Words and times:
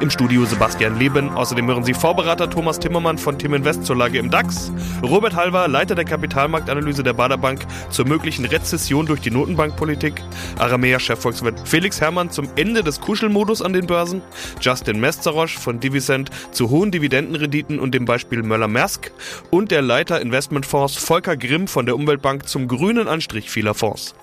Im 0.00 0.10
Studio 0.10 0.44
Sebastian 0.44 0.98
Leben. 0.98 1.30
Außerdem 1.30 1.66
hören 1.66 1.84
Sie 1.84 1.94
Vorberater 1.94 2.48
Thomas 2.48 2.78
Timmermann 2.78 3.18
von 3.18 3.38
Tim 3.38 3.54
Invest 3.54 3.84
zur 3.84 3.96
Lage 3.96 4.18
im 4.18 4.30
DAX, 4.30 4.72
Robert 5.02 5.34
Halver, 5.34 5.68
Leiter 5.68 5.94
der 5.94 6.04
Kapitalmarktanalyse 6.04 7.02
der 7.02 7.12
Baderbank 7.12 7.66
zur 7.90 8.06
möglichen 8.06 8.44
Rezession 8.44 9.06
durch 9.06 9.20
die 9.20 9.30
Notenbankpolitik, 9.30 10.22
Aramea-Chefvolkswirt 10.58 11.68
Felix 11.68 12.00
Herrmann 12.00 12.30
zum 12.30 12.48
Ende 12.56 12.82
des 12.82 13.00
Kuschelmodus 13.00 13.62
an 13.62 13.72
den 13.72 13.86
Börsen, 13.86 14.22
Justin 14.60 15.00
Mesterosch 15.00 15.58
von 15.58 15.80
Divisent 15.80 16.30
zu 16.50 16.70
hohen 16.70 16.90
Dividendenrenditen 16.90 17.78
und 17.78 17.94
dem 17.94 18.04
Beispiel 18.04 18.42
Möller-Maersk 18.42 19.12
und 19.50 19.70
der 19.70 19.82
Leiter 19.82 20.20
Investmentfonds 20.20 20.96
Volker 20.96 21.36
Grimm 21.36 21.68
von 21.68 21.86
der 21.86 21.96
Umweltbank 21.96 22.48
zum 22.48 22.68
grünen 22.68 23.08
Anstrich 23.08 23.50
vieler 23.50 23.74
Fonds. 23.74 24.14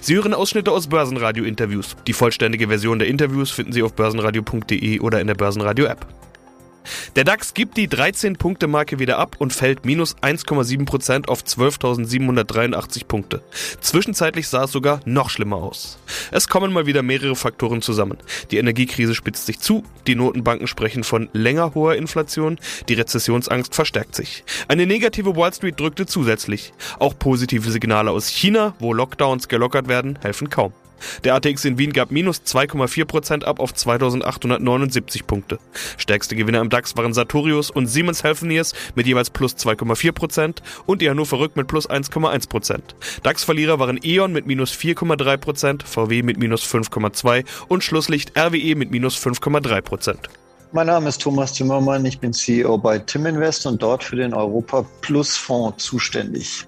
Sie 0.00 0.14
hören 0.14 0.34
Ausschnitte 0.34 0.70
aus 0.72 0.86
Börsenradio-Interviews. 0.88 1.96
Die 2.06 2.12
vollständige 2.12 2.68
Version 2.68 2.98
der 2.98 3.08
Interviews 3.08 3.50
finden 3.50 3.72
Sie 3.72 3.82
auf 3.82 3.94
börsenradio.de 3.94 5.00
oder 5.00 5.20
in 5.20 5.26
der 5.26 5.34
Börsenradio-App. 5.34 6.06
Der 7.16 7.24
DAX 7.24 7.54
gibt 7.54 7.76
die 7.76 7.88
13-Punkte-Marke 7.88 8.98
wieder 8.98 9.18
ab 9.18 9.36
und 9.38 9.52
fällt 9.52 9.84
minus 9.84 10.16
1,7% 10.18 11.28
auf 11.28 11.42
12.783 11.42 13.06
Punkte. 13.06 13.42
Zwischenzeitlich 13.80 14.48
sah 14.48 14.64
es 14.64 14.72
sogar 14.72 15.00
noch 15.04 15.30
schlimmer 15.30 15.56
aus. 15.56 15.98
Es 16.30 16.48
kommen 16.48 16.72
mal 16.72 16.86
wieder 16.86 17.02
mehrere 17.02 17.36
Faktoren 17.36 17.82
zusammen. 17.82 18.18
Die 18.50 18.58
Energiekrise 18.58 19.14
spitzt 19.14 19.46
sich 19.46 19.60
zu, 19.60 19.84
die 20.06 20.14
Notenbanken 20.14 20.66
sprechen 20.66 21.04
von 21.04 21.28
länger 21.32 21.74
hoher 21.74 21.96
Inflation, 21.96 22.58
die 22.88 22.94
Rezessionsangst 22.94 23.74
verstärkt 23.74 24.14
sich. 24.14 24.44
Eine 24.68 24.86
negative 24.86 25.36
Wall 25.36 25.52
Street 25.52 25.78
drückte 25.78 26.06
zusätzlich. 26.06 26.72
Auch 26.98 27.18
positive 27.18 27.70
Signale 27.70 28.10
aus 28.10 28.28
China, 28.28 28.74
wo 28.78 28.92
Lockdowns 28.92 29.48
gelockert 29.48 29.88
werden, 29.88 30.18
helfen 30.22 30.50
kaum. 30.50 30.72
Der 31.24 31.34
ATX 31.34 31.64
in 31.64 31.78
Wien 31.78 31.92
gab 31.92 32.10
minus 32.10 32.42
2,4% 32.42 33.44
ab 33.44 33.60
auf 33.60 33.74
2879 33.74 35.26
Punkte. 35.26 35.58
Stärkste 35.96 36.36
Gewinner 36.36 36.60
im 36.60 36.70
DAX 36.70 36.96
waren 36.96 37.14
Sartorius 37.14 37.70
und 37.70 37.86
Siemens 37.86 38.22
Healthineers 38.22 38.74
mit 38.94 39.06
jeweils 39.06 39.30
plus 39.30 39.54
2,4% 39.56 40.56
und 40.86 41.02
die 41.02 41.10
Hannover 41.10 41.38
Rück 41.38 41.56
mit 41.56 41.66
plus 41.66 41.88
1,1%. 41.88 42.80
DAX-Verlierer 43.22 43.78
waren 43.78 44.00
E.ON 44.02 44.32
mit 44.32 44.46
minus 44.46 44.72
4,3%, 44.72 45.84
VW 45.84 46.22
mit 46.22 46.38
minus 46.38 46.64
5,2% 46.64 47.44
und 47.68 47.84
Schlusslicht 47.84 48.38
RWE 48.38 48.74
mit 48.74 48.90
minus 48.90 49.16
5,3%. 49.16 50.16
Mein 50.72 50.88
Name 50.88 51.08
ist 51.08 51.22
Thomas 51.22 51.52
Timmermann, 51.52 52.04
ich 52.04 52.18
bin 52.18 52.32
CEO 52.32 52.76
bei 52.76 52.98
Tim 52.98 53.24
Invest 53.24 53.66
und 53.66 53.80
dort 53.80 54.02
für 54.02 54.16
den 54.16 54.34
Europa 54.34 54.84
Plus 55.00 55.36
Fonds 55.36 55.84
zuständig. 55.84 56.66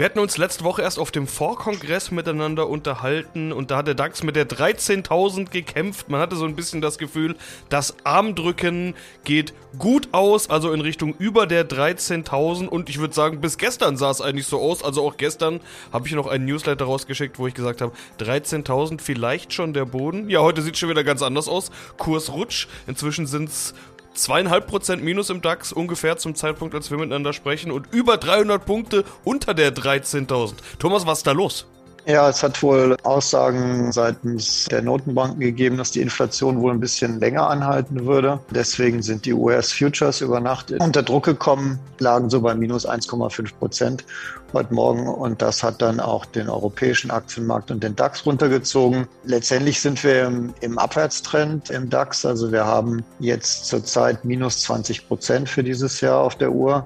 Wir 0.00 0.06
hatten 0.06 0.18
uns 0.18 0.38
letzte 0.38 0.64
Woche 0.64 0.80
erst 0.80 0.98
auf 0.98 1.10
dem 1.10 1.26
Vorkongress 1.26 2.10
miteinander 2.10 2.70
unterhalten 2.70 3.52
und 3.52 3.70
da 3.70 3.76
hat 3.76 3.86
der 3.86 3.94
DAX 3.94 4.22
mit 4.22 4.34
der 4.34 4.48
13.000 4.48 5.50
gekämpft. 5.50 6.08
Man 6.08 6.22
hatte 6.22 6.36
so 6.36 6.46
ein 6.46 6.56
bisschen 6.56 6.80
das 6.80 6.96
Gefühl, 6.96 7.36
das 7.68 7.94
Armdrücken 8.02 8.94
geht 9.24 9.52
gut 9.78 10.08
aus, 10.12 10.48
also 10.48 10.72
in 10.72 10.80
Richtung 10.80 11.14
über 11.18 11.46
der 11.46 11.68
13.000 11.68 12.66
und 12.66 12.88
ich 12.88 12.98
würde 12.98 13.12
sagen, 13.12 13.42
bis 13.42 13.58
gestern 13.58 13.98
sah 13.98 14.10
es 14.10 14.22
eigentlich 14.22 14.46
so 14.46 14.58
aus. 14.58 14.82
Also 14.82 15.06
auch 15.06 15.18
gestern 15.18 15.60
habe 15.92 16.08
ich 16.08 16.14
noch 16.14 16.28
einen 16.28 16.46
Newsletter 16.46 16.86
rausgeschickt, 16.86 17.38
wo 17.38 17.46
ich 17.46 17.52
gesagt 17.52 17.82
habe, 17.82 17.92
13.000 18.20 19.02
vielleicht 19.02 19.52
schon 19.52 19.74
der 19.74 19.84
Boden. 19.84 20.30
Ja, 20.30 20.40
heute 20.40 20.62
sieht 20.62 20.76
es 20.76 20.80
schon 20.80 20.88
wieder 20.88 21.04
ganz 21.04 21.20
anders 21.20 21.46
aus. 21.46 21.70
Kurs 21.98 22.32
Rutsch. 22.32 22.68
Inzwischen 22.86 23.26
sind 23.26 23.50
es 23.50 23.74
zweieinhalb 24.20 24.66
Prozent 24.66 25.02
Minus 25.02 25.30
im 25.30 25.40
DAX 25.40 25.72
ungefähr 25.72 26.16
zum 26.16 26.34
Zeitpunkt, 26.34 26.74
als 26.74 26.90
wir 26.90 26.98
miteinander 26.98 27.32
sprechen 27.32 27.70
und 27.70 27.92
über 27.92 28.16
300 28.16 28.64
Punkte 28.64 29.04
unter 29.24 29.54
der 29.54 29.74
13.000. 29.74 30.54
Thomas, 30.78 31.06
was 31.06 31.18
ist 31.18 31.26
da 31.26 31.32
los? 31.32 31.66
Ja, 32.06 32.28
es 32.28 32.42
hat 32.42 32.62
wohl 32.62 32.96
Aussagen 33.02 33.92
seitens 33.92 34.64
der 34.66 34.82
Notenbanken 34.82 35.40
gegeben, 35.40 35.76
dass 35.76 35.90
die 35.90 36.00
Inflation 36.00 36.60
wohl 36.60 36.72
ein 36.72 36.80
bisschen 36.80 37.20
länger 37.20 37.48
anhalten 37.48 38.06
würde. 38.06 38.40
Deswegen 38.50 39.02
sind 39.02 39.26
die 39.26 39.34
US-Futures 39.34 40.20
über 40.20 40.40
Nacht 40.40 40.72
unter 40.72 41.02
Druck 41.02 41.24
gekommen, 41.24 41.78
lagen 41.98 42.30
so 42.30 42.40
bei 42.40 42.54
minus 42.54 42.88
1,5 42.88 43.54
Prozent 43.58 44.04
heute 44.52 44.74
Morgen 44.74 45.06
und 45.06 45.42
das 45.42 45.62
hat 45.62 45.80
dann 45.80 46.00
auch 46.00 46.24
den 46.24 46.48
europäischen 46.48 47.10
Aktienmarkt 47.10 47.70
und 47.70 47.82
den 47.82 47.94
DAX 47.94 48.26
runtergezogen. 48.26 49.06
Letztendlich 49.24 49.80
sind 49.80 50.02
wir 50.02 50.32
im, 50.60 50.78
Abwärtstrend 50.78 51.70
im 51.70 51.88
DAX, 51.88 52.24
also 52.26 52.50
wir 52.50 52.64
haben 52.64 53.04
jetzt 53.18 53.66
zurzeit 53.66 54.24
minus 54.24 54.62
20 54.62 55.06
Prozent 55.06 55.48
für 55.48 55.62
dieses 55.62 56.00
Jahr 56.00 56.18
auf 56.18 56.36
der 56.36 56.52
Uhr 56.52 56.84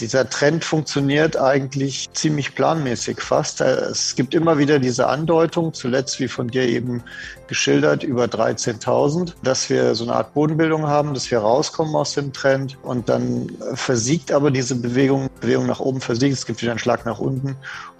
dieser 0.00 0.28
Trend 0.28 0.64
funktioniert 0.64 1.36
eigentlich 1.36 2.10
ziemlich 2.12 2.54
planmäßig 2.54 3.20
fast. 3.20 3.60
Es 3.60 4.14
gibt 4.16 4.34
immer 4.34 4.58
wieder 4.58 4.78
diese 4.78 5.06
Andeutung, 5.06 5.74
zuletzt 5.74 6.20
wie 6.20 6.28
von 6.28 6.48
dir 6.48 6.68
eben 6.68 7.02
geschildert, 7.46 8.02
über 8.02 8.24
13.000, 8.24 9.34
dass 9.42 9.70
wir 9.70 9.94
so 9.94 10.04
eine 10.04 10.14
Art 10.14 10.34
Bodenbildung 10.34 10.86
haben, 10.86 11.14
dass 11.14 11.30
wir 11.30 11.38
rauskommen 11.38 11.94
aus 11.94 12.14
dem 12.14 12.32
Trend. 12.32 12.76
Und 12.82 13.08
dann 13.08 13.50
versiegt 13.74 14.32
aber 14.32 14.50
diese 14.50 14.74
Bewegung, 14.74 15.30
Bewegung 15.40 15.66
nach 15.66 15.80
oben 15.80 16.00
versiegt, 16.00 16.34
es 16.34 16.46
gibt 16.46 16.62
wieder 16.62 16.72
einen 16.72 16.78
Schlag 16.78 17.04
nach 17.06 17.18
unten. 17.18 17.56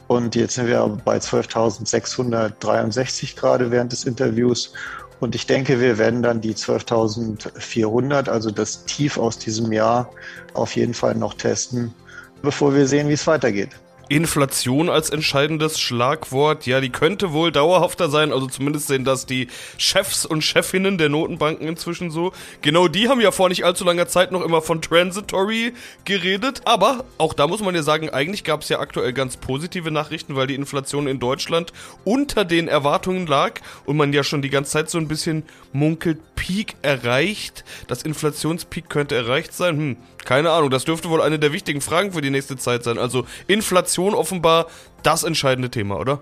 Und 0.08 0.34
jetzt 0.34 0.54
sind 0.54 0.66
wir 0.66 0.84
bei 1.04 1.18
12.663 1.18 3.36
gerade 3.36 3.70
während 3.70 3.92
des 3.92 4.04
Interviews 4.04 4.72
und 5.20 5.34
ich 5.34 5.47
denke, 5.47 5.81
wir 5.81 5.98
werden 5.98 6.22
dann 6.22 6.41
die 6.41 6.54
12.400, 6.54 8.28
also 8.28 8.50
das 8.50 8.84
Tief 8.86 9.19
aus 9.19 9.38
diesem 9.38 9.70
Jahr, 9.70 10.10
auf 10.54 10.75
jeden 10.76 10.94
Fall 10.94 11.14
noch 11.14 11.34
testen, 11.34 11.94
bevor 12.42 12.75
wir 12.75 12.86
sehen, 12.86 13.08
wie 13.08 13.12
es 13.12 13.26
weitergeht. 13.26 13.70
Inflation 14.10 14.91
als 14.91 15.09
entscheidendes 15.10 15.78
Schlagwort. 15.78 16.66
Ja, 16.66 16.81
die 16.81 16.91
könnte 16.91 17.32
wohl 17.32 17.53
dauerhafter 17.53 18.10
sein. 18.10 18.32
Also 18.32 18.48
zumindest 18.48 18.88
sehen 18.88 19.04
das 19.04 19.25
die 19.25 19.47
Chefs 19.78 20.26
und 20.26 20.43
Chefinnen 20.43 20.98
der 20.98 21.09
Notenbanken 21.09 21.69
inzwischen 21.69 22.10
so. 22.10 22.32
Genau 22.60 22.88
die 22.88 23.09
haben 23.09 23.21
ja 23.21 23.31
vor 23.31 23.48
nicht 23.48 23.65
allzu 23.65 23.84
langer 23.84 24.09
Zeit 24.09 24.32
noch 24.32 24.43
immer 24.43 24.62
von 24.62 24.82
Transitory 24.82 25.75
geredet. 26.04 26.62
Aber 26.65 27.04
auch 27.19 27.34
da 27.34 27.47
muss 27.47 27.60
man 27.60 27.76
ja 27.76 27.84
sagen, 27.84 28.10
eigentlich 28.10 28.43
gab 28.43 28.62
es 28.62 28.69
ja 28.69 28.81
aktuell 28.81 29.12
ganz 29.12 29.37
positive 29.37 29.93
Nachrichten, 29.93 30.34
weil 30.34 30.48
die 30.48 30.56
Inflation 30.56 31.06
in 31.06 31.21
Deutschland 31.21 31.72
unter 32.03 32.44
den 32.44 32.66
Erwartungen 32.66 33.28
lag 33.28 33.60
und 33.87 33.97
man 33.97 34.12
ja 34.12 34.25
schon 34.25 34.42
die 34.42 34.50
ganze 34.50 34.72
Zeit 34.72 34.91
so 34.91 34.98
ein 34.98 35.06
bisschen 35.06 35.44
munkelt, 35.72 36.19
Peak 36.34 36.75
erreicht. 36.82 37.65
Das 37.87 38.03
Inflationspeak 38.03 38.88
könnte 38.88 39.15
erreicht 39.15 39.53
sein. 39.53 39.77
Hm, 39.77 39.97
keine 40.25 40.50
Ahnung. 40.50 40.71
Das 40.71 40.84
dürfte 40.84 41.10
wohl 41.10 41.22
eine 41.22 41.38
der 41.38 41.53
wichtigen 41.53 41.81
Fragen 41.81 42.12
für 42.12 42.22
die 42.22 42.31
nächste 42.31 42.56
Zeit 42.56 42.82
sein. 42.82 42.98
Also 42.98 43.27
Inflation 43.47 43.99
Inflation 44.00 44.14
offenbar 44.14 44.66
das 45.02 45.24
entscheidende 45.24 45.70
Thema, 45.70 45.98
oder? 45.98 46.20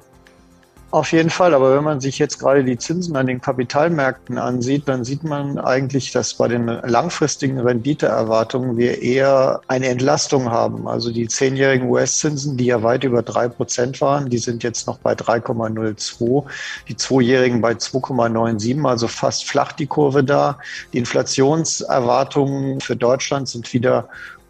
Auf 0.91 1.13
jeden 1.13 1.29
Fall, 1.29 1.53
aber 1.53 1.77
wenn 1.77 1.85
man 1.85 2.01
sich 2.01 2.19
jetzt 2.19 2.39
gerade 2.39 2.65
die 2.65 2.79
Zinsen 2.79 3.15
an 3.15 3.27
den 3.27 3.43
Kapitalmärkten 3.43 4.39
ansieht, 4.39 4.89
dann 4.89 5.05
sieht 5.05 5.23
man 5.23 5.59
eigentlich, 5.59 6.13
dass 6.13 6.33
bei 6.33 6.49
den 6.49 6.65
langfristigen 6.67 7.61
Renditeerwartungen 7.61 8.79
wir 8.79 9.03
eher 9.03 9.61
eine 9.69 9.89
Entlastung 9.89 10.51
haben. 10.51 10.89
Also 10.89 11.13
die 11.13 11.29
zehnjährigen 11.29 11.91
US-Zinsen, 11.91 12.57
die 12.57 12.65
ja 12.65 12.83
weit 12.83 13.05
über 13.05 13.23
drei 13.23 13.49
Prozent 13.49 14.01
waren, 14.01 14.31
die 14.31 14.39
sind 14.39 14.63
jetzt 14.63 14.87
noch 14.87 14.97
bei 14.97 15.13
3,02, 15.13 16.45
die 16.89 16.97
zweijährigen 16.97 17.61
bei 17.61 17.73
2,97, 17.73 18.89
also 18.89 19.09
fast 19.09 19.47
flach 19.47 19.73
die 19.73 19.87
Kurve 19.87 20.25
da. 20.25 20.59
Die 20.95 20.99
Inflationserwartungen 20.99 22.81
für 22.81 22.97
Deutschland 22.97 23.47
sind 23.47 23.71
wieder 23.75 24.09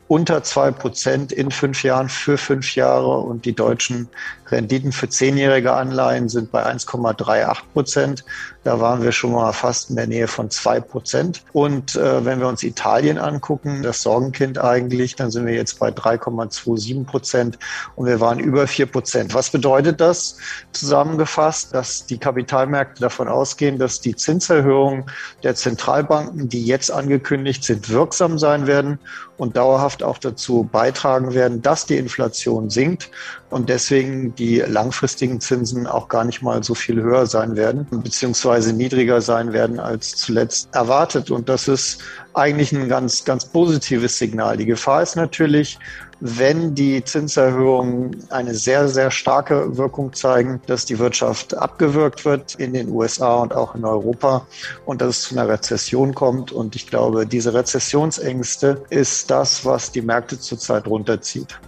unter 0.08 0.42
zwei 0.42 0.70
Prozent 0.70 1.32
in 1.32 1.50
fünf 1.50 1.82
Jahren 1.82 2.08
für 2.08 2.38
fünf 2.38 2.74
Jahre 2.74 3.18
und 3.18 3.44
die 3.44 3.54
deutschen 3.54 4.08
Renditen 4.50 4.92
für 4.92 5.08
zehnjährige 5.08 5.74
Anleihen 5.74 6.30
sind 6.30 6.50
bei 6.50 6.64
1,38 6.64 7.56
Prozent. 7.74 8.24
Da 8.64 8.80
waren 8.80 9.02
wir 9.02 9.12
schon 9.12 9.32
mal 9.32 9.52
fast 9.52 9.90
in 9.90 9.96
der 9.96 10.06
Nähe 10.06 10.26
von 10.26 10.50
zwei 10.50 10.80
Prozent. 10.80 11.44
Und 11.52 11.96
äh, 11.96 12.24
wenn 12.24 12.40
wir 12.40 12.48
uns 12.48 12.62
Italien 12.62 13.18
angucken, 13.18 13.82
das 13.82 14.02
Sorgenkind 14.02 14.58
eigentlich, 14.58 15.16
dann 15.16 15.30
sind 15.30 15.46
wir 15.46 15.54
jetzt 15.54 15.78
bei 15.78 15.90
3,27 15.90 17.04
Prozent 17.04 17.58
und 17.96 18.06
wir 18.06 18.20
waren 18.20 18.38
über 18.38 18.66
vier 18.66 18.86
Prozent. 18.86 19.34
Was 19.34 19.50
bedeutet 19.50 20.00
das 20.00 20.38
zusammengefasst? 20.72 21.74
Dass 21.74 22.06
die 22.06 22.18
Kapitalmärkte 22.18 23.00
davon 23.00 23.28
ausgehen, 23.28 23.78
dass 23.78 24.00
die 24.00 24.16
Zinserhöhungen 24.16 25.04
der 25.42 25.54
Zentralbanken, 25.54 26.48
die 26.48 26.64
jetzt 26.64 26.90
angekündigt 26.90 27.64
sind, 27.64 27.90
wirksam 27.90 28.38
sein 28.38 28.66
werden 28.66 28.98
und 29.36 29.56
dauerhaft 29.56 29.97
auch 30.02 30.18
dazu 30.18 30.68
beitragen 30.70 31.34
werden, 31.34 31.62
dass 31.62 31.86
die 31.86 31.96
Inflation 31.96 32.70
sinkt 32.70 33.10
und 33.50 33.68
deswegen 33.68 34.34
die 34.34 34.58
langfristigen 34.58 35.40
Zinsen 35.40 35.86
auch 35.86 36.08
gar 36.08 36.24
nicht 36.24 36.42
mal 36.42 36.62
so 36.62 36.74
viel 36.74 37.02
höher 37.02 37.26
sein 37.26 37.56
werden, 37.56 37.86
beziehungsweise 37.90 38.72
niedriger 38.72 39.20
sein 39.20 39.52
werden 39.52 39.80
als 39.80 40.16
zuletzt 40.16 40.74
erwartet. 40.74 41.30
Und 41.30 41.48
das 41.48 41.68
ist 41.68 42.02
eigentlich 42.34 42.72
ein 42.72 42.88
ganz, 42.88 43.24
ganz 43.24 43.44
positives 43.46 44.18
Signal. 44.18 44.56
Die 44.56 44.66
Gefahr 44.66 45.02
ist 45.02 45.16
natürlich, 45.16 45.78
wenn 46.20 46.74
die 46.74 47.04
Zinserhöhungen 47.04 48.24
eine 48.30 48.54
sehr, 48.54 48.88
sehr 48.88 49.10
starke 49.10 49.76
Wirkung 49.76 50.12
zeigen, 50.12 50.60
dass 50.66 50.84
die 50.84 50.98
Wirtschaft 50.98 51.56
abgewürgt 51.56 52.24
wird 52.24 52.56
in 52.56 52.72
den 52.72 52.88
USA 52.88 53.36
und 53.36 53.54
auch 53.54 53.74
in 53.74 53.84
Europa 53.84 54.46
und 54.84 55.00
dass 55.00 55.08
es 55.10 55.22
zu 55.22 55.38
einer 55.38 55.48
Rezession 55.48 56.14
kommt. 56.14 56.50
Und 56.50 56.74
ich 56.74 56.86
glaube, 56.88 57.26
diese 57.26 57.54
Rezessionsängste 57.54 58.84
ist 58.90 59.30
das, 59.30 59.64
was 59.64 59.92
die 59.92 60.02
Märkte 60.02 60.38
zurzeit 60.38 60.86
runterzieht. 60.86 61.58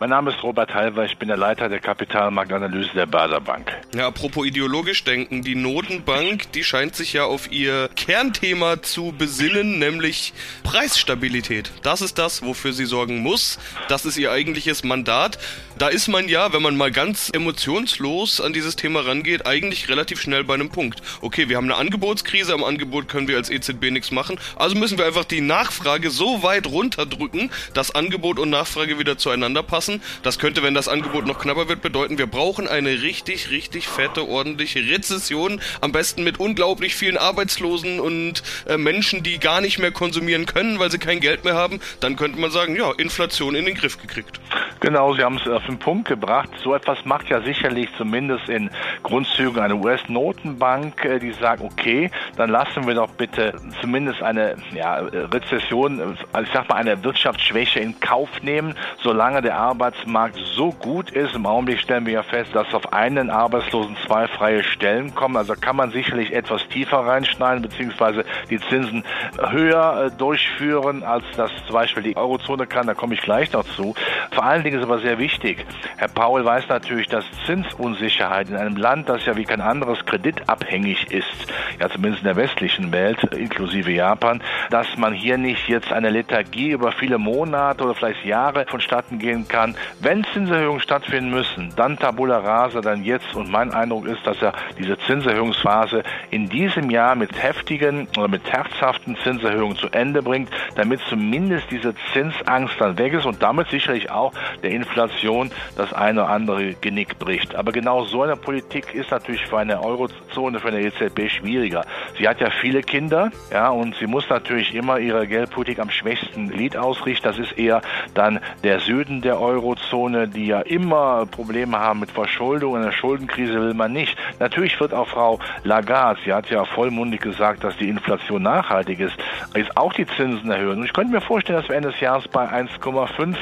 Mein 0.00 0.10
Name 0.10 0.30
ist 0.30 0.44
Robert 0.44 0.72
Halver, 0.74 1.06
ich 1.06 1.18
bin 1.18 1.26
der 1.26 1.36
Leiter 1.36 1.68
der 1.68 1.80
Kapitalmarktanalyse 1.80 2.90
der 2.94 3.06
Bader 3.06 3.40
Bank. 3.40 3.76
Ja, 3.96 4.06
apropos 4.06 4.46
ideologisch 4.46 5.02
denken, 5.02 5.42
die 5.42 5.56
Notenbank, 5.56 6.52
die 6.52 6.62
scheint 6.62 6.94
sich 6.94 7.14
ja 7.14 7.24
auf 7.24 7.50
ihr 7.50 7.90
Kernthema 7.96 8.80
zu 8.80 9.12
besinnen, 9.18 9.80
nämlich 9.80 10.34
Preisstabilität. 10.62 11.72
Das 11.82 12.00
ist 12.00 12.16
das, 12.16 12.42
wofür 12.42 12.72
sie 12.72 12.84
sorgen 12.84 13.24
muss. 13.24 13.58
Das 13.88 14.06
ist 14.06 14.16
ihr 14.18 14.30
eigentliches 14.30 14.84
Mandat. 14.84 15.36
Da 15.78 15.88
ist 15.88 16.06
man 16.06 16.28
ja, 16.28 16.52
wenn 16.52 16.62
man 16.62 16.76
mal 16.76 16.92
ganz 16.92 17.30
emotionslos 17.34 18.40
an 18.40 18.52
dieses 18.52 18.76
Thema 18.76 19.00
rangeht, 19.00 19.46
eigentlich 19.48 19.88
relativ 19.88 20.20
schnell 20.20 20.44
bei 20.44 20.54
einem 20.54 20.70
Punkt. 20.70 21.02
Okay, 21.22 21.48
wir 21.48 21.56
haben 21.56 21.64
eine 21.64 21.76
Angebotskrise, 21.76 22.54
am 22.54 22.62
Angebot 22.62 23.08
können 23.08 23.26
wir 23.26 23.36
als 23.36 23.50
EZB 23.50 23.90
nichts 23.90 24.12
machen, 24.12 24.38
also 24.54 24.76
müssen 24.76 24.96
wir 24.96 25.06
einfach 25.06 25.24
die 25.24 25.40
Nachfrage 25.40 26.10
so 26.10 26.44
weit 26.44 26.68
runterdrücken, 26.68 27.50
dass 27.74 27.92
Angebot 27.92 28.38
und 28.38 28.50
Nachfrage 28.50 29.00
wieder 29.00 29.18
zueinander 29.18 29.64
passen 29.64 29.87
lassen. 29.88 30.02
Das 30.22 30.38
könnte, 30.38 30.62
wenn 30.62 30.74
das 30.74 30.88
Angebot 30.88 31.26
noch 31.26 31.38
knapper 31.38 31.68
wird, 31.68 31.82
bedeuten, 31.82 32.18
wir 32.18 32.26
brauchen 32.26 32.68
eine 32.68 33.02
richtig, 33.02 33.50
richtig 33.50 33.88
fette, 33.88 34.26
ordentliche 34.28 34.80
Rezession. 34.80 35.60
Am 35.80 35.92
besten 35.92 36.24
mit 36.24 36.40
unglaublich 36.40 36.94
vielen 36.94 37.16
Arbeitslosen 37.16 38.00
und 38.00 38.42
äh, 38.66 38.76
Menschen, 38.76 39.22
die 39.22 39.38
gar 39.38 39.60
nicht 39.60 39.78
mehr 39.78 39.92
konsumieren 39.92 40.46
können, 40.46 40.78
weil 40.78 40.90
sie 40.90 40.98
kein 40.98 41.20
Geld 41.20 41.44
mehr 41.44 41.54
haben. 41.54 41.80
Dann 42.00 42.16
könnte 42.16 42.38
man 42.38 42.50
sagen, 42.50 42.76
ja, 42.76 42.92
Inflation 42.92 43.54
in 43.54 43.64
den 43.64 43.74
Griff 43.74 44.00
gekriegt. 44.00 44.40
Genau, 44.80 45.12
Sie 45.14 45.24
haben 45.24 45.36
es 45.36 45.48
auf 45.48 45.66
den 45.66 45.78
Punkt 45.78 46.06
gebracht. 46.06 46.50
So 46.62 46.72
etwas 46.72 47.04
macht 47.04 47.28
ja 47.28 47.40
sicherlich 47.40 47.88
zumindest 47.96 48.48
in 48.48 48.70
Grundzügen 49.02 49.60
eine 49.60 49.74
US-Notenbank, 49.74 51.04
äh, 51.04 51.18
die 51.18 51.32
sagt, 51.32 51.62
okay, 51.62 52.10
dann 52.36 52.50
lassen 52.50 52.86
wir 52.86 52.94
doch 52.94 53.10
bitte 53.10 53.54
zumindest 53.80 54.22
eine 54.22 54.54
ja, 54.72 54.96
Rezession, 54.96 56.00
also 56.00 56.46
ich 56.46 56.52
sag 56.52 56.68
mal 56.68 56.76
eine 56.76 57.02
Wirtschaftsschwäche 57.02 57.80
in 57.80 57.98
Kauf 57.98 58.28
nehmen, 58.42 58.74
solange 59.02 59.42
der 59.42 59.56
Arbeitsmarkt 59.56 60.38
so 60.54 60.70
gut 60.70 61.10
ist. 61.10 61.34
Im 61.34 61.46
Augenblick 61.46 61.80
stellen 61.80 62.06
wir 62.06 62.12
ja 62.12 62.22
fest, 62.22 62.54
dass 62.54 62.72
auf 62.72 62.92
einen 62.92 63.30
Arbeitslosen 63.30 63.96
zwei 64.06 64.28
freie 64.28 64.62
Stellen 64.62 65.14
kommen. 65.14 65.36
Also 65.36 65.54
kann 65.54 65.74
man 65.74 65.90
sicherlich 65.90 66.32
etwas 66.32 66.66
tiefer 66.68 66.98
reinschneiden, 66.98 67.62
beziehungsweise 67.62 68.24
die 68.48 68.60
Zinsen 68.60 69.02
höher 69.50 70.06
äh, 70.06 70.16
durchführen, 70.16 71.02
als 71.02 71.24
das 71.36 71.50
zum 71.66 71.74
Beispiel 71.74 72.04
die 72.04 72.16
Eurozone 72.16 72.66
kann. 72.68 72.86
Da 72.86 72.94
komme 72.94 73.14
ich 73.14 73.22
gleich 73.22 73.52
noch 73.52 73.64
zu. 73.64 73.94
Vor 74.38 74.46
allen 74.46 74.62
Dingen 74.62 74.78
ist 74.78 74.84
aber 74.84 75.00
sehr 75.00 75.18
wichtig. 75.18 75.66
Herr 75.96 76.06
Paul 76.06 76.44
weiß 76.44 76.68
natürlich, 76.68 77.08
dass 77.08 77.24
Zinsunsicherheit 77.44 78.48
in 78.48 78.54
einem 78.54 78.76
Land, 78.76 79.08
das 79.08 79.26
ja 79.26 79.36
wie 79.36 79.42
kein 79.42 79.60
anderes 79.60 80.06
kreditabhängig 80.06 81.10
ist, 81.10 81.52
ja 81.80 81.88
zumindest 81.90 82.22
in 82.22 82.28
der 82.28 82.36
westlichen 82.36 82.92
Welt, 82.92 83.20
inklusive 83.34 83.90
Japan, 83.90 84.40
dass 84.70 84.96
man 84.96 85.12
hier 85.12 85.38
nicht 85.38 85.68
jetzt 85.68 85.92
eine 85.92 86.10
Lethargie 86.10 86.70
über 86.70 86.92
viele 86.92 87.18
Monate 87.18 87.82
oder 87.82 87.96
vielleicht 87.96 88.24
Jahre 88.24 88.64
vonstatten 88.68 89.18
gehen 89.18 89.48
kann. 89.48 89.74
Wenn 89.98 90.22
Zinserhöhungen 90.32 90.82
stattfinden 90.82 91.30
müssen, 91.30 91.72
dann 91.74 91.98
Tabula 91.98 92.38
Rasa, 92.38 92.80
dann 92.80 93.02
jetzt. 93.02 93.34
Und 93.34 93.50
mein 93.50 93.72
Eindruck 93.72 94.06
ist, 94.06 94.24
dass 94.24 94.40
er 94.40 94.52
diese 94.78 94.96
Zinserhöhungsphase 95.00 96.04
in 96.30 96.48
diesem 96.48 96.90
Jahr 96.90 97.16
mit 97.16 97.42
heftigen 97.42 98.06
oder 98.16 98.28
mit 98.28 98.48
herzhaften 98.48 99.16
Zinserhöhungen 99.24 99.76
zu 99.76 99.88
Ende 99.88 100.22
bringt, 100.22 100.48
damit 100.76 101.00
zumindest 101.08 101.72
diese 101.72 101.92
Zinsangst 102.12 102.76
dann 102.78 102.96
weg 102.98 103.14
ist 103.14 103.26
und 103.26 103.42
damit 103.42 103.68
sicherlich 103.70 104.12
auch 104.12 104.27
der 104.62 104.70
Inflation 104.70 105.50
das 105.76 105.92
eine 105.92 106.22
oder 106.22 106.30
andere 106.30 106.74
Genick 106.74 107.18
bricht. 107.18 107.54
Aber 107.54 107.72
genau 107.72 108.04
so 108.04 108.22
eine 108.22 108.36
Politik 108.36 108.94
ist 108.94 109.10
natürlich 109.10 109.46
für 109.46 109.58
eine 109.58 109.82
Eurozone, 109.82 110.60
für 110.60 110.68
eine 110.68 110.80
EZB 110.80 111.28
schwieriger. 111.28 111.84
Sie 112.18 112.28
hat 112.28 112.40
ja 112.40 112.50
viele 112.50 112.82
Kinder, 112.82 113.30
ja, 113.52 113.70
und 113.70 113.94
sie 113.96 114.06
muss 114.06 114.28
natürlich 114.28 114.74
immer 114.74 114.98
ihre 114.98 115.26
Geldpolitik 115.26 115.78
am 115.78 115.90
schwächsten 115.90 116.48
Glied 116.50 116.76
ausrichten. 116.76 117.26
Das 117.28 117.38
ist 117.38 117.58
eher 117.58 117.82
dann 118.14 118.40
der 118.62 118.80
Süden 118.80 119.20
der 119.20 119.40
Eurozone, 119.40 120.28
die 120.28 120.46
ja 120.46 120.60
immer 120.60 121.26
Probleme 121.26 121.78
haben 121.78 122.00
mit 122.00 122.10
Verschuldung. 122.10 122.76
Eine 122.76 122.92
Schuldenkrise 122.92 123.60
will 123.60 123.74
man 123.74 123.92
nicht. 123.92 124.16
Natürlich 124.38 124.78
wird 124.80 124.94
auch 124.94 125.08
Frau 125.08 125.38
Lagarde, 125.64 126.20
sie 126.24 126.32
hat 126.32 126.50
ja 126.50 126.64
vollmundig 126.64 127.20
gesagt, 127.20 127.64
dass 127.64 127.76
die 127.76 127.88
Inflation 127.88 128.42
nachhaltig 128.42 129.00
ist, 129.00 129.16
jetzt 129.54 129.76
auch 129.76 129.92
die 129.92 130.06
Zinsen 130.06 130.50
erhöhen. 130.50 130.78
Und 130.78 130.84
ich 130.84 130.92
könnte 130.92 131.12
mir 131.12 131.20
vorstellen, 131.20 131.60
dass 131.60 131.68
wir 131.68 131.76
Ende 131.76 131.90
des 131.90 132.00
Jahres 132.00 132.26
bei 132.28 132.48
1,5 132.48 133.36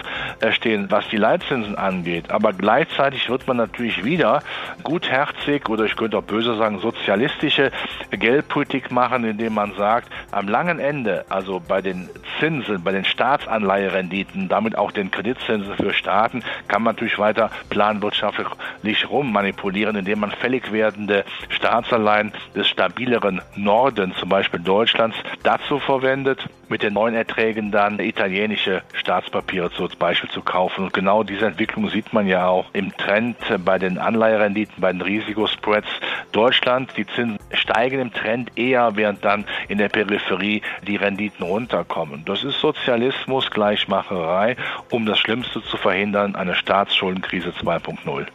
stehen, 0.53 0.76
was 0.91 1.09
die 1.09 1.17
Leitzinsen 1.17 1.77
angeht. 1.77 2.31
Aber 2.31 2.53
gleichzeitig 2.53 3.29
wird 3.29 3.47
man 3.47 3.57
natürlich 3.57 4.05
wieder 4.05 4.43
gutherzig 4.83 5.69
oder 5.69 5.85
ich 5.85 5.97
könnte 5.97 6.19
auch 6.19 6.23
böse 6.23 6.57
sagen 6.57 6.79
sozialistische 6.81 7.71
Geldpolitik 8.11 8.91
machen, 8.91 9.25
indem 9.25 9.55
man 9.55 9.73
sagt, 9.77 10.09
am 10.31 10.49
langen 10.49 10.79
Ende, 10.79 11.25
also 11.29 11.61
bei 11.67 11.81
den 11.83 12.09
Zinsen, 12.39 12.83
bei 12.83 12.93
den 12.93 13.05
Staatsanleiherenditen, 13.05 14.49
damit 14.49 14.77
auch 14.77 14.93
den 14.93 15.11
Kreditzinsen 15.11 15.75
für 15.75 15.93
Staaten, 15.93 16.43
kann 16.69 16.83
man 16.83 16.95
natürlich 16.95 17.19
weiter 17.19 17.51
planwirtschaftlich 17.71 19.11
rummanipulieren, 19.11 19.97
indem 19.97 20.21
man 20.21 20.31
fällig 20.31 20.73
werdende 20.73 21.25
Staatsanleihen 21.49 22.33
des 22.55 22.69
stabileren 22.69 23.41
Norden, 23.57 24.15
zum 24.19 24.29
Beispiel 24.29 24.61
Deutschlands, 24.61 25.17
dazu 25.43 25.79
verwendet, 25.79 26.47
mit 26.69 26.83
den 26.83 26.95
neuen 26.95 27.15
Erträgen 27.15 27.71
dann 27.71 28.01
italienische 28.01 28.83
Staatspapiere 28.93 29.71
zum 29.71 29.89
Beispiel 29.99 30.31
zu 30.31 30.43
kaufen. 30.43 30.66
Und 30.77 30.93
genau 30.93 31.23
diese 31.23 31.47
Entwicklung 31.47 31.89
sieht 31.89 32.13
man 32.13 32.27
ja 32.27 32.49
auch 32.49 32.67
im 32.73 32.97
Trend 32.97 33.37
bei 33.65 33.79
den 33.79 33.99
Anleiherenditen, 33.99 34.75
bei 34.79 34.93
den 34.93 35.01
Risikospreads. 35.01 35.89
Deutschland, 36.33 36.93
die 36.97 37.07
Zinsen 37.07 37.39
steigen 37.53 38.01
im 38.01 38.13
Trend 38.13 38.57
eher, 38.57 38.97
während 38.97 39.25
dann 39.25 39.45
in 39.69 39.79
der 39.79 39.89
Peripherie 39.89 40.63
die 40.87 40.97
Renditen 40.97 41.45
runterkommen. 41.45 42.25
Das 42.25 42.45
ist 42.45 42.61
Sozialismus, 42.61 43.51
Gleichmacherei, 43.51 44.57
um 44.91 45.07
das 45.07 45.19
Schlimmste 45.19 45.63
zu 45.63 45.77
verhindern, 45.77 46.37
eine 46.37 46.55
Staatsschuldenkrise 46.55 47.51
2.0. 47.51 48.27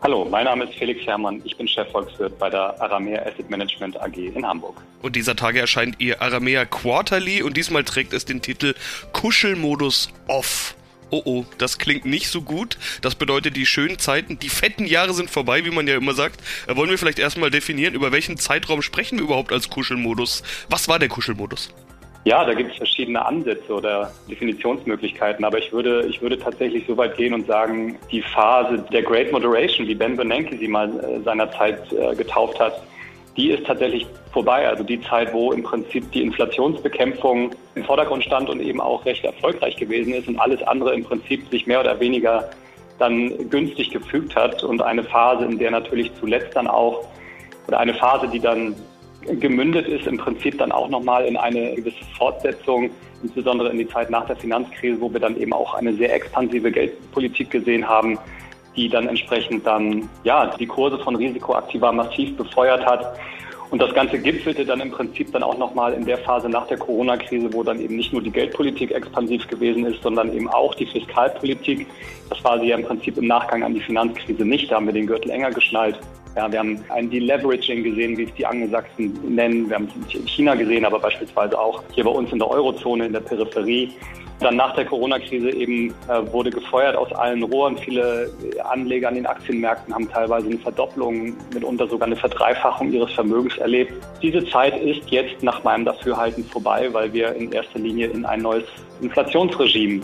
Hallo, 0.00 0.24
mein 0.30 0.44
Name 0.44 0.64
ist 0.64 0.74
Felix 0.74 1.04
Herrmann. 1.06 1.40
Ich 1.44 1.56
bin 1.56 1.66
Chefvolkswirt 1.66 2.38
bei 2.38 2.48
der 2.48 2.80
Aramea 2.80 3.20
Asset 3.22 3.50
Management 3.50 4.00
AG 4.00 4.16
in 4.16 4.46
Hamburg. 4.46 4.80
Und 5.02 5.16
dieser 5.16 5.34
Tage 5.34 5.58
erscheint 5.58 5.96
ihr 5.98 6.22
Aramea 6.22 6.64
Quarterly 6.66 7.42
und 7.42 7.56
diesmal 7.56 7.82
trägt 7.82 8.12
es 8.12 8.24
den 8.24 8.40
Titel 8.40 8.74
Kuschelmodus 9.12 10.12
Off. 10.28 10.76
Oh 11.10 11.22
oh, 11.24 11.44
das 11.56 11.78
klingt 11.78 12.04
nicht 12.04 12.28
so 12.28 12.42
gut. 12.42 12.76
Das 13.00 13.14
bedeutet, 13.14 13.56
die 13.56 13.64
schönen 13.64 13.98
Zeiten, 13.98 14.38
die 14.38 14.50
fetten 14.50 14.84
Jahre 14.84 15.14
sind 15.14 15.30
vorbei, 15.30 15.64
wie 15.64 15.70
man 15.70 15.86
ja 15.86 15.96
immer 15.96 16.12
sagt. 16.12 16.40
Äh, 16.66 16.76
wollen 16.76 16.90
wir 16.90 16.98
vielleicht 16.98 17.18
erstmal 17.18 17.50
definieren, 17.50 17.94
über 17.94 18.12
welchen 18.12 18.36
Zeitraum 18.36 18.82
sprechen 18.82 19.18
wir 19.18 19.24
überhaupt 19.24 19.52
als 19.52 19.70
Kuschelmodus? 19.70 20.42
Was 20.68 20.88
war 20.88 20.98
der 20.98 21.08
Kuschelmodus? 21.08 21.72
Ja, 22.24 22.44
da 22.44 22.52
gibt 22.52 22.72
es 22.72 22.76
verschiedene 22.76 23.24
Ansätze 23.24 23.72
oder 23.72 24.12
Definitionsmöglichkeiten, 24.28 25.46
aber 25.46 25.58
ich 25.58 25.72
würde, 25.72 26.04
ich 26.10 26.20
würde 26.20 26.38
tatsächlich 26.38 26.84
so 26.86 26.94
weit 26.96 27.16
gehen 27.16 27.32
und 27.32 27.46
sagen, 27.46 27.96
die 28.10 28.20
Phase 28.20 28.84
der 28.92 29.02
Great 29.02 29.32
Moderation, 29.32 29.86
wie 29.86 29.94
Ben 29.94 30.14
Bernanke 30.16 30.58
sie 30.58 30.68
mal 30.68 30.88
äh, 30.88 31.22
seinerzeit 31.22 31.90
äh, 31.92 32.14
getauft 32.14 32.60
hat, 32.60 32.82
die 33.38 33.52
ist 33.52 33.64
tatsächlich 33.64 34.06
vorbei. 34.32 34.68
Also 34.68 34.82
die 34.82 35.00
Zeit, 35.00 35.32
wo 35.32 35.52
im 35.52 35.62
Prinzip 35.62 36.10
die 36.12 36.22
Inflationsbekämpfung 36.22 37.50
im 37.76 37.84
Vordergrund 37.84 38.24
stand 38.24 38.50
und 38.50 38.60
eben 38.60 38.80
auch 38.80 39.06
recht 39.06 39.24
erfolgreich 39.24 39.76
gewesen 39.76 40.12
ist 40.12 40.28
und 40.28 40.38
alles 40.38 40.60
andere 40.64 40.92
im 40.92 41.04
Prinzip 41.04 41.48
sich 41.48 41.66
mehr 41.66 41.80
oder 41.80 41.98
weniger 42.00 42.50
dann 42.98 43.48
günstig 43.48 43.90
gefügt 43.90 44.34
hat 44.34 44.64
und 44.64 44.82
eine 44.82 45.04
Phase, 45.04 45.44
in 45.44 45.56
der 45.56 45.70
natürlich 45.70 46.10
zuletzt 46.18 46.56
dann 46.56 46.66
auch 46.66 47.06
oder 47.68 47.78
eine 47.78 47.94
Phase, 47.94 48.26
die 48.26 48.40
dann 48.40 48.74
gemündet 49.22 49.86
ist 49.86 50.06
im 50.06 50.18
Prinzip 50.18 50.58
dann 50.58 50.72
auch 50.72 50.88
nochmal 50.88 51.24
in 51.24 51.36
eine 51.36 51.74
gewisse 51.74 52.04
Fortsetzung, 52.16 52.90
insbesondere 53.22 53.70
in 53.70 53.78
die 53.78 53.88
Zeit 53.88 54.10
nach 54.10 54.26
der 54.26 54.36
Finanzkrise, 54.36 55.00
wo 55.00 55.12
wir 55.12 55.20
dann 55.20 55.36
eben 55.36 55.52
auch 55.52 55.74
eine 55.74 55.94
sehr 55.94 56.12
expansive 56.12 56.72
Geldpolitik 56.72 57.50
gesehen 57.50 57.88
haben, 57.88 58.18
die 58.76 58.88
dann 58.88 59.08
entsprechend 59.08 59.66
dann 59.66 60.08
ja 60.24 60.46
die 60.56 60.66
Kurse 60.66 60.98
von 60.98 61.16
Risikoaktiva 61.16 61.92
massiv 61.92 62.36
befeuert 62.36 62.84
hat. 62.86 63.18
Und 63.70 63.82
das 63.82 63.92
Ganze 63.92 64.18
gipfelte 64.18 64.64
dann 64.64 64.80
im 64.80 64.90
Prinzip 64.90 65.30
dann 65.32 65.42
auch 65.42 65.58
nochmal 65.58 65.92
in 65.92 66.06
der 66.06 66.16
Phase 66.18 66.48
nach 66.48 66.66
der 66.68 66.78
Corona-Krise, 66.78 67.52
wo 67.52 67.62
dann 67.62 67.78
eben 67.80 67.96
nicht 67.96 68.12
nur 68.12 68.22
die 68.22 68.30
Geldpolitik 68.30 68.92
expansiv 68.92 69.46
gewesen 69.46 69.84
ist, 69.84 70.02
sondern 70.02 70.32
eben 70.32 70.48
auch 70.48 70.74
die 70.74 70.86
Fiskalpolitik. 70.86 71.86
Das 72.30 72.42
war 72.44 72.58
sie 72.58 72.68
ja 72.68 72.76
im 72.76 72.84
Prinzip 72.84 73.18
im 73.18 73.26
Nachgang 73.26 73.62
an 73.62 73.74
die 73.74 73.80
Finanzkrise 73.80 74.44
nicht. 74.44 74.70
Da 74.70 74.76
haben 74.76 74.86
wir 74.86 74.94
den 74.94 75.06
Gürtel 75.06 75.30
enger 75.30 75.50
geschnallt. 75.50 75.98
Ja, 76.36 76.50
wir 76.50 76.58
haben 76.58 76.84
ein 76.90 77.10
Deleveraging 77.10 77.82
gesehen, 77.82 78.16
wie 78.16 78.24
es 78.24 78.34
die 78.34 78.46
Angelsachsen 78.46 79.18
nennen. 79.34 79.68
Wir 79.68 79.76
haben 79.76 79.88
es 80.08 80.14
in 80.14 80.26
China 80.28 80.54
gesehen, 80.54 80.84
aber 80.84 80.98
beispielsweise 80.98 81.58
auch 81.58 81.82
hier 81.92 82.04
bei 82.04 82.10
uns 82.10 82.30
in 82.32 82.38
der 82.38 82.48
Eurozone, 82.48 83.06
in 83.06 83.12
der 83.12 83.20
Peripherie. 83.20 83.92
Dann 84.40 84.54
nach 84.54 84.72
der 84.76 84.84
Corona-Krise 84.84 85.50
eben 85.50 85.90
äh, 86.08 86.32
wurde 86.32 86.50
gefeuert 86.50 86.94
aus 86.94 87.12
allen 87.12 87.42
Rohren. 87.42 87.76
Viele 87.76 88.30
Anleger 88.70 89.08
an 89.08 89.16
den 89.16 89.26
Aktienmärkten 89.26 89.92
haben 89.92 90.08
teilweise 90.08 90.46
eine 90.46 90.58
Verdopplung, 90.58 91.36
mitunter 91.52 91.88
sogar 91.88 92.06
eine 92.06 92.14
Verdreifachung 92.14 92.92
ihres 92.92 93.12
Vermögens 93.14 93.56
erlebt. 93.58 93.92
Diese 94.22 94.44
Zeit 94.48 94.80
ist 94.80 95.10
jetzt 95.10 95.42
nach 95.42 95.64
meinem 95.64 95.84
Dafürhalten 95.84 96.44
vorbei, 96.44 96.88
weil 96.92 97.12
wir 97.12 97.34
in 97.34 97.50
erster 97.50 97.80
Linie 97.80 98.08
in 98.08 98.24
ein 98.24 98.42
neues 98.42 98.64
Inflationsregime 99.00 100.02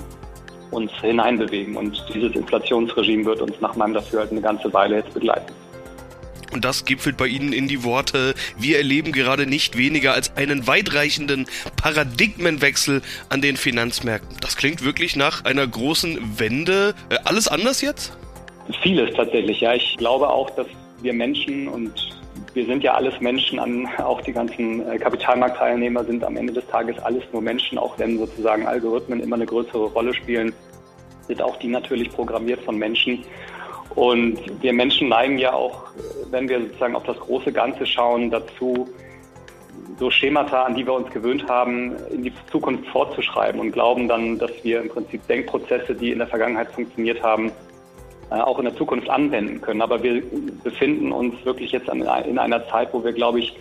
uns 0.72 0.90
hineinbewegen. 1.00 1.76
Und 1.76 2.04
dieses 2.12 2.34
Inflationsregime 2.34 3.24
wird 3.26 3.40
uns 3.40 3.60
nach 3.60 3.76
meinem 3.76 3.94
Dafürhalten 3.94 4.36
eine 4.36 4.44
ganze 4.44 4.72
Weile 4.72 4.96
jetzt 4.96 5.14
begleiten. 5.14 5.52
Und 6.54 6.64
das 6.64 6.84
gipfelt 6.84 7.16
bei 7.16 7.26
Ihnen 7.26 7.52
in 7.52 7.66
die 7.66 7.82
Worte, 7.82 8.34
wir 8.56 8.78
erleben 8.78 9.10
gerade 9.10 9.44
nicht 9.44 9.76
weniger 9.76 10.14
als 10.14 10.36
einen 10.36 10.68
weitreichenden 10.68 11.46
Paradigmenwechsel 11.76 13.02
an 13.28 13.42
den 13.42 13.56
Finanzmärkten. 13.56 14.36
Das 14.40 14.56
klingt 14.56 14.84
wirklich 14.84 15.16
nach 15.16 15.44
einer 15.44 15.66
großen 15.66 16.38
Wende. 16.38 16.94
Äh, 17.10 17.16
alles 17.24 17.48
anders 17.48 17.80
jetzt? 17.80 18.16
Vieles 18.82 19.14
tatsächlich, 19.16 19.60
ja. 19.60 19.74
Ich 19.74 19.96
glaube 19.96 20.28
auch, 20.28 20.48
dass 20.50 20.68
wir 21.02 21.12
Menschen 21.12 21.66
und 21.66 21.92
wir 22.54 22.66
sind 22.66 22.84
ja 22.84 22.94
alles 22.94 23.20
Menschen, 23.20 23.58
an, 23.58 23.88
auch 23.98 24.20
die 24.20 24.32
ganzen 24.32 24.88
äh, 24.88 24.96
Kapitalmarktteilnehmer 24.98 26.04
sind 26.04 26.22
am 26.22 26.36
Ende 26.36 26.52
des 26.52 26.66
Tages 26.68 26.96
alles 27.00 27.24
nur 27.32 27.42
Menschen, 27.42 27.78
auch 27.78 27.98
wenn 27.98 28.16
sozusagen 28.16 28.64
Algorithmen 28.64 29.20
immer 29.20 29.34
eine 29.34 29.46
größere 29.46 29.86
Rolle 29.86 30.14
spielen, 30.14 30.52
sind 31.26 31.42
auch 31.42 31.58
die 31.58 31.68
natürlich 31.68 32.10
programmiert 32.10 32.60
von 32.62 32.78
Menschen. 32.78 33.24
Und 33.94 34.38
wir 34.60 34.72
Menschen 34.72 35.08
neigen 35.08 35.38
ja 35.38 35.52
auch, 35.52 35.84
wenn 36.30 36.48
wir 36.48 36.60
sozusagen 36.60 36.96
auf 36.96 37.04
das 37.04 37.18
große 37.18 37.52
Ganze 37.52 37.86
schauen, 37.86 38.30
dazu, 38.30 38.88
so 39.98 40.10
Schemata, 40.10 40.64
an 40.64 40.74
die 40.74 40.84
wir 40.84 40.94
uns 40.94 41.10
gewöhnt 41.10 41.48
haben, 41.48 41.94
in 42.10 42.24
die 42.24 42.32
Zukunft 42.50 42.86
fortzuschreiben 42.88 43.60
und 43.60 43.70
glauben 43.70 44.08
dann, 44.08 44.38
dass 44.38 44.50
wir 44.62 44.80
im 44.80 44.88
Prinzip 44.88 45.26
Denkprozesse, 45.28 45.94
die 45.94 46.10
in 46.10 46.18
der 46.18 46.26
Vergangenheit 46.26 46.72
funktioniert 46.72 47.22
haben, 47.22 47.52
äh, 48.30 48.34
auch 48.34 48.58
in 48.58 48.64
der 48.64 48.76
Zukunft 48.76 49.08
anwenden 49.08 49.60
können. 49.60 49.82
Aber 49.82 50.02
wir 50.02 50.22
befinden 50.64 51.12
uns 51.12 51.34
wirklich 51.44 51.70
jetzt 51.70 51.88
in 51.88 52.02
einer 52.38 52.66
Zeit, 52.68 52.88
wo 52.92 53.04
wir, 53.04 53.12
glaube 53.12 53.40
ich, 53.40 53.56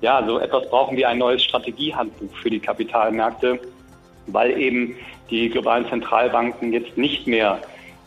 ja, 0.00 0.22
so 0.26 0.38
etwas 0.38 0.68
brauchen 0.68 0.96
wie 0.96 1.06
ein 1.06 1.18
neues 1.18 1.42
Strategiehandbuch 1.42 2.36
für 2.36 2.50
die 2.50 2.60
Kapitalmärkte, 2.60 3.58
weil 4.26 4.60
eben 4.60 4.94
die 5.30 5.48
globalen 5.48 5.88
Zentralbanken 5.88 6.72
jetzt 6.72 6.96
nicht 6.96 7.26
mehr 7.26 7.58